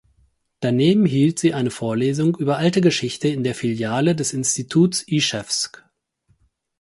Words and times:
Daneben 0.61 1.05
hielt 1.05 1.37
sie 1.37 1.53
eine 1.53 1.69
Vorlesung 1.69 2.35
über 2.37 2.57
Alte 2.57 2.81
Geschichte 2.81 3.27
in 3.27 3.43
der 3.43 3.53
Filiale 3.53 4.15
des 4.15 4.33
Instituts 4.33 5.03
Ischewsk. 5.07 5.85